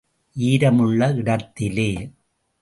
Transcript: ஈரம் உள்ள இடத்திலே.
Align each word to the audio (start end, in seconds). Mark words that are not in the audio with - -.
ஈரம் 0.35 0.79
உள்ள 0.79 1.11
இடத்திலே. 1.11 1.89